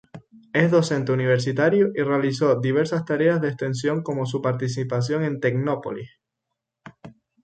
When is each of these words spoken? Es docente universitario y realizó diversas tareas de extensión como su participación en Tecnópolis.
Es 0.51 0.71
docente 0.71 1.11
universitario 1.11 1.91
y 1.93 2.01
realizó 2.01 2.59
diversas 2.59 3.05
tareas 3.05 3.39
de 3.39 3.49
extensión 3.49 4.01
como 4.01 4.25
su 4.25 4.41
participación 4.41 5.23
en 5.23 5.39
Tecnópolis. 5.39 6.09